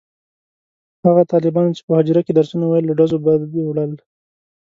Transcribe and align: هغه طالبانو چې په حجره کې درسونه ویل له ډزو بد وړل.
هغه 1.05 1.23
طالبانو 1.31 1.75
چې 1.77 1.81
په 1.87 1.91
حجره 1.97 2.21
کې 2.25 2.33
درسونه 2.35 2.65
ویل 2.67 2.85
له 2.87 2.93
ډزو 2.99 3.17
بد 3.25 3.41
وړل. 3.67 3.91